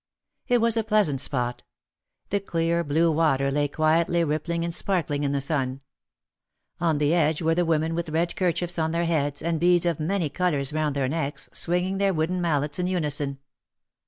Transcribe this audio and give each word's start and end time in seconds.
It 0.47 0.61
was 0.61 0.75
a 0.75 0.83
pleasant 0.83 1.21
spot. 1.21 1.61
The 2.31 2.39
clear 2.39 2.83
blue 2.83 3.11
water 3.11 3.51
lay 3.51 3.67
quietly 3.67 4.23
rippling 4.23 4.65
and 4.65 4.73
sparkling 4.73 5.23
in 5.23 5.31
the 5.31 5.39
sun. 5.41 5.81
On 6.79 6.97
the 6.97 7.13
edge 7.13 7.43
were 7.43 7.53
the 7.53 7.65
women 7.65 7.93
with 7.93 8.09
red 8.09 8.35
kerchiefs 8.35 8.79
on 8.79 8.93
their 8.93 9.05
heads 9.05 9.43
and 9.43 9.59
beads 9.59 9.85
of 9.85 9.99
many 9.99 10.27
colours 10.27 10.73
around 10.73 10.93
their 10.93 11.07
necks, 11.07 11.49
swinging 11.53 11.99
their 11.99 12.15
wooden 12.15 12.41
mallets 12.41 12.79
in 12.79 12.87
unison. 12.87 13.37